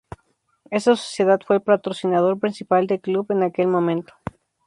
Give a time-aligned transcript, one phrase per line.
[0.71, 4.15] Esa sociedad fue el patrocinador principal del club en aquel momento.